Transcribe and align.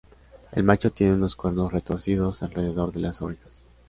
El 0.51 0.63
macho 0.63 0.89
tiene 0.89 1.13
unos 1.13 1.35
cuernos 1.35 1.71
retorcidos 1.71 2.41
alrededor 2.41 2.91
de 2.91 3.01
las 3.01 3.21
orejas. 3.21 3.61